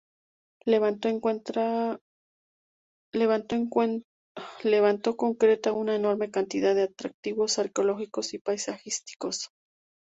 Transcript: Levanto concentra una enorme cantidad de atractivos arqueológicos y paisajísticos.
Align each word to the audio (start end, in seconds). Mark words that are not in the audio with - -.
Levanto 0.73 1.09
concentra 5.17 5.73
una 5.73 5.95
enorme 5.95 6.31
cantidad 6.31 6.73
de 6.73 6.81
atractivos 6.85 7.59
arqueológicos 7.59 8.33
y 8.33 8.39
paisajísticos. 8.39 9.51